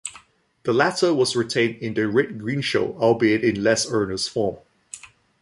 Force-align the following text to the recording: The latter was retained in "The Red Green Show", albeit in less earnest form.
The 0.63 0.73
latter 0.73 1.13
was 1.13 1.35
retained 1.35 1.75
in 1.75 1.93
"The 1.93 2.07
Red 2.07 2.39
Green 2.39 2.61
Show", 2.61 2.93
albeit 2.97 3.43
in 3.43 3.61
less 3.61 3.85
earnest 3.87 4.31
form. 4.31 4.57